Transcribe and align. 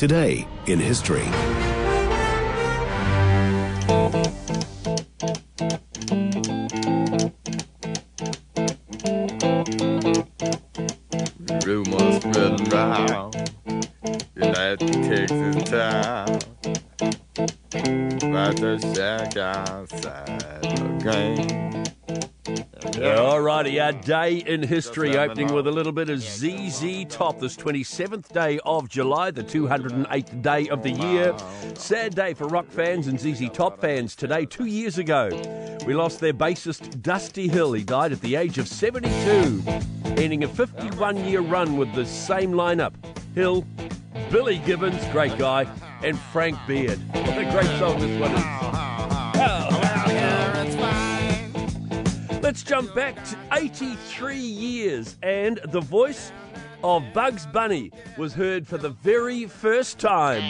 Today 0.00 0.48
in 0.66 0.78
history. 0.78 1.26
Rumors 11.66 12.16
spread 12.16 12.72
around 12.72 13.32
Texas 14.78 15.68
town 15.68 16.38
to 18.56 18.78
shack 18.94 19.36
outside 19.36 20.62
the 20.62 20.88
game 21.04 21.99
Alrighty, 22.94 23.82
our 23.82 23.92
day 23.92 24.38
in 24.38 24.62
history 24.62 25.16
opening 25.16 25.52
with 25.52 25.66
a 25.66 25.70
little 25.70 25.92
bit 25.92 26.10
of 26.10 26.20
ZZ 26.20 27.04
Top. 27.08 27.38
This 27.38 27.56
27th 27.56 28.28
day 28.28 28.58
of 28.64 28.88
July, 28.88 29.30
the 29.30 29.44
208th 29.44 30.42
day 30.42 30.68
of 30.68 30.82
the 30.82 30.90
year. 30.90 31.34
Sad 31.74 32.14
day 32.14 32.34
for 32.34 32.46
rock 32.48 32.66
fans 32.68 33.06
and 33.06 33.18
ZZ 33.18 33.48
Top 33.50 33.80
fans 33.80 34.16
today. 34.16 34.44
Two 34.44 34.66
years 34.66 34.98
ago, 34.98 35.28
we 35.86 35.94
lost 35.94 36.20
their 36.20 36.34
bassist 36.34 37.00
Dusty 37.00 37.48
Hill. 37.48 37.72
He 37.72 37.84
died 37.84 38.12
at 38.12 38.20
the 38.20 38.34
age 38.34 38.58
of 38.58 38.66
72, 38.66 39.62
ending 40.16 40.44
a 40.44 40.48
51 40.48 41.24
year 41.24 41.40
run 41.40 41.76
with 41.76 41.92
the 41.94 42.04
same 42.04 42.52
lineup 42.52 42.92
Hill, 43.34 43.64
Billy 44.30 44.58
Gibbons, 44.58 45.02
great 45.12 45.36
guy, 45.38 45.66
and 46.02 46.18
Frank 46.18 46.58
Beard. 46.66 46.98
What 47.12 47.38
a 47.38 47.50
great 47.50 47.78
song 47.78 48.00
this 48.00 48.20
one 48.20 48.32
is. 48.32 48.89
Let's 52.50 52.64
jump 52.64 52.92
back 52.96 53.14
to 53.26 53.36
83 53.52 54.34
years, 54.34 55.16
and 55.22 55.60
the 55.68 55.80
voice 55.80 56.32
of 56.82 57.04
Bugs 57.14 57.46
Bunny 57.46 57.92
was 58.18 58.34
heard 58.34 58.66
for 58.66 58.76
the 58.76 58.88
very 58.88 59.46
first 59.46 60.00
time. 60.00 60.42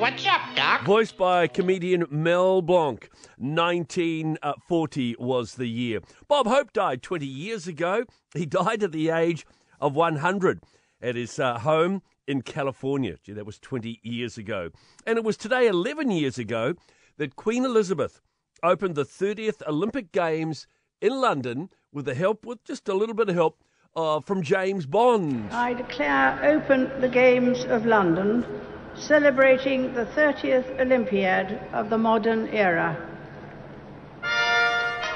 What's 0.00 0.26
up, 0.26 0.40
Doc? 0.56 0.84
Voiced 0.84 1.16
by 1.16 1.46
comedian 1.46 2.06
Mel 2.10 2.60
Blanc. 2.60 3.08
1940 3.38 5.14
was 5.20 5.54
the 5.54 5.68
year. 5.68 6.00
Bob 6.26 6.48
Hope 6.48 6.72
died 6.72 7.04
20 7.04 7.24
years 7.24 7.68
ago. 7.68 8.02
He 8.34 8.44
died 8.44 8.82
at 8.82 8.90
the 8.90 9.10
age 9.10 9.46
of 9.80 9.94
100 9.94 10.60
at 11.00 11.14
his 11.14 11.38
uh, 11.38 11.60
home 11.60 12.02
in 12.26 12.42
California. 12.42 13.14
Gee, 13.22 13.32
that 13.34 13.46
was 13.46 13.60
20 13.60 14.00
years 14.02 14.38
ago. 14.38 14.70
And 15.06 15.18
it 15.18 15.22
was 15.22 15.36
today, 15.36 15.68
11 15.68 16.10
years 16.10 16.36
ago, 16.36 16.74
that 17.16 17.36
Queen 17.36 17.64
Elizabeth 17.64 18.20
opened 18.64 18.96
the 18.96 19.04
30th 19.04 19.62
Olympic 19.68 20.10
Games 20.10 20.66
in 21.00 21.20
London 21.20 21.70
with 21.92 22.04
the 22.04 22.14
help, 22.14 22.44
with 22.44 22.64
just 22.64 22.88
a 22.88 22.94
little 22.94 23.14
bit 23.14 23.28
of 23.28 23.34
help, 23.34 23.62
uh, 23.94 24.20
from 24.20 24.42
James 24.42 24.86
Bond. 24.86 25.50
I 25.52 25.72
declare 25.74 26.38
open 26.44 26.90
the 27.00 27.08
Games 27.08 27.64
of 27.64 27.86
London, 27.86 28.44
celebrating 28.94 29.94
the 29.94 30.04
30th 30.06 30.78
Olympiad 30.80 31.60
of 31.72 31.90
the 31.90 31.98
modern 31.98 32.48
era. 32.48 32.96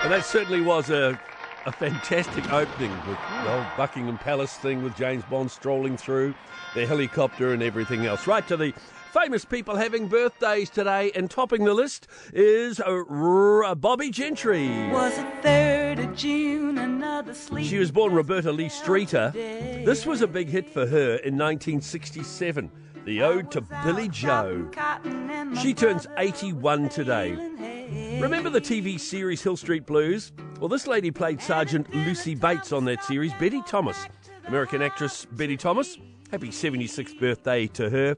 And 0.02 0.10
that 0.10 0.24
certainly 0.24 0.62
was 0.62 0.88
a, 0.88 1.20
a 1.66 1.72
fantastic 1.72 2.52
opening 2.52 2.90
with 3.06 3.18
the 3.44 3.52
old 3.54 3.66
Buckingham 3.76 4.18
Palace 4.18 4.56
thing 4.56 4.82
with 4.82 4.96
James 4.96 5.24
Bond 5.30 5.50
strolling 5.50 5.96
through, 5.96 6.34
the 6.74 6.86
helicopter 6.86 7.52
and 7.52 7.62
everything 7.62 8.06
else. 8.06 8.26
Right 8.26 8.46
to 8.48 8.56
the 8.56 8.72
famous 9.12 9.44
people 9.44 9.76
having 9.76 10.06
birthdays 10.08 10.70
today, 10.70 11.10
and 11.14 11.30
topping 11.30 11.64
the 11.64 11.74
list 11.74 12.06
is 12.32 12.80
uh, 12.80 13.02
R- 13.08 13.74
Bobbie 13.74 14.10
Gentry. 14.10 14.68
Was 14.90 15.18
it 15.18 15.26
3rd 15.42 16.08
of 16.10 16.16
June, 16.16 16.78
another 16.78 17.34
sleep? 17.34 17.66
She 17.66 17.78
was 17.78 17.90
born 17.90 18.14
Roberta 18.14 18.52
Lee 18.52 18.68
Streeter. 18.68 19.30
This 19.34 20.06
was 20.06 20.22
a 20.22 20.26
big 20.26 20.48
hit 20.48 20.68
for 20.70 20.86
her 20.86 21.16
in 21.16 21.36
1967, 21.36 22.70
the 23.04 23.22
Ode 23.22 23.50
to 23.50 23.60
Billie 23.84 24.08
Joe. 24.08 24.70
She 25.60 25.74
turns 25.74 26.06
81 26.16 26.88
today. 26.88 27.32
Remember 28.20 28.48
the 28.50 28.60
TV 28.60 28.98
series 28.98 29.42
Hill 29.42 29.56
Street 29.56 29.84
Blues? 29.84 30.32
Well, 30.60 30.68
this 30.68 30.86
lady 30.86 31.10
played 31.10 31.40
Sergeant 31.40 31.88
Lucy 31.94 32.34
Bates 32.34 32.70
on 32.70 32.84
that 32.84 33.02
series. 33.02 33.32
Betty 33.40 33.62
Thomas, 33.66 33.96
American 34.46 34.82
actress 34.82 35.24
Betty 35.24 35.56
Thomas. 35.56 35.96
Happy 36.30 36.50
76th 36.50 37.18
birthday 37.18 37.66
to 37.68 37.88
her. 37.88 38.14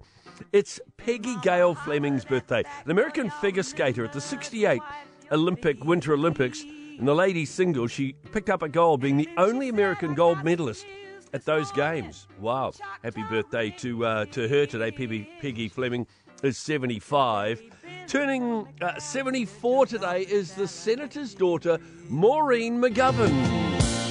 It's 0.51 0.81
Peggy 0.97 1.37
Gale 1.43 1.77
Fleming's 1.77 2.25
birthday, 2.25 2.65
an 2.85 2.91
American 2.91 3.31
figure 3.31 3.63
skater 3.63 4.05
at 4.05 4.13
the 4.13 4.21
68 4.21 4.83
Olympic 5.31 5.85
Winter 5.85 6.15
Olympics. 6.15 6.65
In 6.99 7.05
the 7.05 7.15
ladies' 7.15 7.49
singles, 7.49 7.93
she 7.93 8.15
picked 8.33 8.51
up 8.51 8.63
a 8.63 8.69
gold, 8.69 9.01
being 9.01 9.19
the 9.19 9.29
only 9.37 9.69
American 9.69 10.13
gold 10.13 10.43
medalist 10.43 10.85
at 11.33 11.45
those 11.45 11.71
games. 11.71 12.27
Wow! 12.41 12.73
Happy 13.05 13.23
birthday 13.31 13.71
to 13.71 14.05
uh, 14.05 14.25
to 14.27 14.49
her 14.49 14.67
today. 14.67 14.91
Peggy, 14.91 15.31
Peggy 15.41 15.69
Fleming 15.69 16.09
is 16.43 16.59
75. 16.59 17.63
Turning 18.13 18.69
uh, 18.83 19.01
74 19.01 19.87
today 19.87 20.27
is 20.29 20.53
the 20.53 20.69
senator's 20.69 21.35
daughter, 21.35 21.79
Maureen 22.11 22.79
McGovern. 22.79 23.33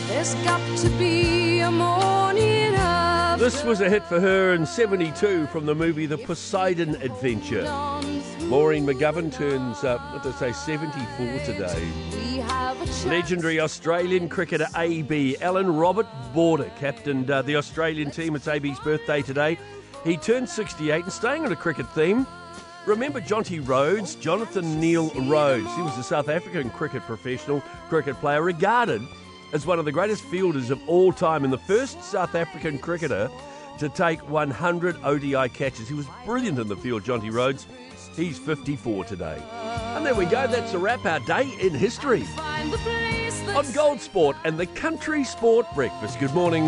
There's 0.08 0.34
got 0.44 0.78
to 0.80 0.90
be 0.98 1.60
a 1.60 1.70
morning 1.70 2.72
This 3.38 3.64
was 3.64 3.80
a 3.80 3.92
hit 3.92 4.04
for 4.06 4.20
her 4.20 4.56
in 4.56 4.66
72 4.66 5.46
from 5.52 5.68
the 5.68 5.76
movie 5.76 6.08
The 6.08 6.18
Poseidon 6.18 6.96
Adventure. 6.96 7.62
Maureen 8.46 8.88
McGovern 8.88 9.32
turns, 9.32 9.84
uh, 9.84 10.00
what 10.00 10.24
did 10.24 10.34
I 10.34 10.52
say, 10.52 10.52
74 10.52 11.40
today. 11.46 11.88
We 12.12 12.38
have 12.38 12.82
a. 12.82 13.08
Legendary 13.08 13.60
Australian 13.60 14.30
cricketer 14.30 14.66
AB 14.78 15.38
Alan 15.42 15.76
Robert 15.76 16.08
Border 16.34 16.72
captained 16.80 17.30
uh, 17.30 17.44
the 17.44 17.56
Australian 17.56 18.10
team. 18.10 18.36
It's 18.36 18.48
AB's 18.48 18.80
birthday 18.80 19.22
today. 19.22 19.60
He 20.04 20.18
turned 20.18 20.50
68 20.50 21.04
and 21.04 21.14
staying 21.14 21.46
on 21.46 21.52
a 21.52 21.56
cricket 21.56 21.88
theme. 21.92 22.26
Remember 22.88 23.22
Jonty 23.22 23.66
Rhodes, 23.66 24.16
Jonathan 24.16 24.80
Neil 24.80 25.12
Rhodes. 25.12 25.74
He 25.76 25.82
was 25.84 25.96
a 26.00 26.04
South 26.04 26.30
African 26.30 26.72
cricket 26.72 27.04
professional, 27.04 27.62
cricket 27.90 28.16
player, 28.16 28.42
regarded 28.42 29.04
as 29.54 29.68
one 29.68 29.78
of 29.78 29.86
the 29.86 29.92
greatest 29.92 30.24
fielders 30.24 30.72
of 30.72 30.82
all 30.90 31.14
time 31.14 31.44
and 31.44 31.54
the 31.54 31.60
first 31.60 32.04
South 32.04 32.34
African 32.34 32.80
cricketer 32.80 33.30
to 33.78 33.88
take 33.90 34.28
100 34.28 34.98
ODI 35.04 35.50
catches. 35.50 35.88
He 35.88 35.94
was 35.94 36.08
brilliant 36.26 36.58
in 36.58 36.68
the 36.68 36.76
field, 36.76 37.04
Jonty 37.04 37.32
Rhodes. 37.32 37.68
He's 38.16 38.40
54 38.40 39.06
today. 39.06 39.42
And 39.96 40.04
there 40.04 40.16
we 40.16 40.26
go. 40.26 40.48
That's 40.48 40.74
a 40.74 40.80
wrap. 40.80 41.06
Our 41.06 41.20
day 41.22 41.54
in 41.62 41.76
history 41.76 42.22
Find 42.22 42.74
the 42.74 42.78
place 42.78 43.48
on 43.50 43.72
Gold 43.74 44.02
Sport 44.02 44.38
and 44.44 44.60
the 44.60 44.66
Country 44.66 45.24
Sport 45.24 45.68
Breakfast. 45.76 46.20
Good 46.20 46.34
morning. 46.34 46.64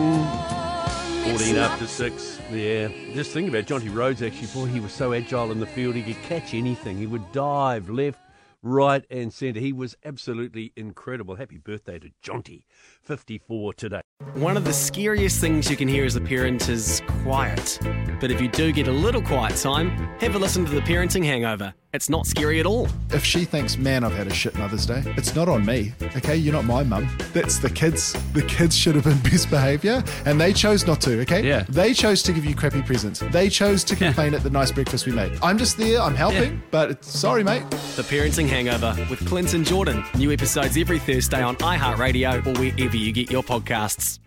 It's 1.26 1.42
14 1.42 1.56
not 1.56 1.72
after 1.72 1.88
6. 1.88 2.40
Yeah. 2.52 2.90
Just 3.14 3.32
think 3.32 3.48
about 3.48 3.64
Jonty 3.64 3.94
Rhodes, 3.94 4.22
actually. 4.22 4.48
Boy, 4.48 4.66
he 4.66 4.82
was 4.82 4.92
so 4.92 5.14
agile 5.14 5.52
in 5.54 5.60
the 5.60 5.66
field. 5.66 5.96
He 5.96 6.04
could 6.04 6.22
catch 6.24 6.54
anything. 6.54 6.98
He 6.98 7.08
would 7.08 7.32
dive 7.32 7.90
left, 7.90 8.20
right, 8.62 9.06
and 9.10 9.32
centre. 9.32 9.62
He 9.62 9.72
was 9.72 9.96
absolutely 10.04 10.74
incredible. 10.76 11.36
Happy 11.36 11.58
birthday 11.58 11.98
to 11.98 12.10
Jonty. 12.22 12.66
54 13.02 13.74
today. 13.74 14.02
One 14.34 14.58
of 14.58 14.66
the 14.66 14.74
scariest 14.74 15.40
things 15.40 15.70
you 15.70 15.78
can 15.78 15.88
hear 15.88 16.04
as 16.04 16.18
a 16.18 16.22
parent 16.22 16.68
is 16.68 17.02
quiet. 17.24 17.80
But 18.20 18.30
if 18.30 18.42
you 18.42 18.50
do 18.50 18.74
get 18.74 18.90
a 18.90 18.92
little 18.92 19.22
quiet 19.22 19.56
time, 19.56 19.92
have 20.20 20.36
a 20.36 20.40
listen 20.40 20.66
to 20.66 20.72
The 20.72 20.82
Parenting 20.82 21.24
Hangover. 21.24 21.74
It's 21.94 22.10
not 22.10 22.26
scary 22.26 22.60
at 22.60 22.66
all. 22.66 22.88
If 23.12 23.24
she 23.24 23.46
thinks, 23.46 23.78
man, 23.78 24.04
I've 24.04 24.16
had 24.16 24.26
a 24.26 24.34
shit 24.34 24.58
Mother's 24.58 24.88
Day, 24.88 25.04
it's 25.16 25.36
not 25.36 25.48
on 25.48 25.64
me. 25.64 25.94
Okay, 26.18 26.36
you're 26.36 26.52
not 26.54 26.66
my 26.66 26.82
mum. 26.84 27.08
That's 27.34 27.60
the 27.60 27.70
kids. 27.70 28.14
The 28.34 28.42
kids 28.42 28.76
should 28.76 28.96
have 28.96 29.04
been 29.04 29.20
best 29.20 29.52
behaviour, 29.52 30.04
and 30.26 30.42
they 30.42 30.54
chose 30.54 30.88
not 30.88 31.00
to. 31.02 31.22
Okay, 31.22 31.48
Yeah. 31.48 31.66
They 31.70 31.94
chose 31.94 32.24
to 32.24 32.34
give 32.34 32.46
you 32.46 32.56
crappy 32.56 32.82
presents. 32.82 33.20
They 33.32 33.48
chose 33.48 33.84
to 33.84 33.96
complain 33.96 34.34
at 34.34 34.42
the 34.42 34.50
nice 34.50 34.72
breakfast 34.72 35.06
we 35.06 35.12
made. 35.12 35.38
I'm 35.44 35.60
just 35.60 35.78
there. 35.78 36.02
I'm 36.02 36.16
helping, 36.16 36.54
Yeah. 36.54 36.60
but 36.72 36.90
it's, 36.90 37.12
sorry, 37.20 37.44
mate. 37.44 37.62
The 37.96 38.02
Parenting 38.02 38.48
Hangover 38.48 38.96
with 39.08 39.24
Clinton 39.28 39.64
Jordan. 39.64 40.04
New 40.18 40.32
episodes 40.32 40.76
every 40.78 40.98
Thursday 40.98 41.44
on 41.44 41.58
iHeartRadio 41.58 42.44
or 42.48 42.60
wherever 42.60 42.98
you 42.98 43.12
get 43.12 43.30
your 43.30 43.44
podcasts. 43.44 44.18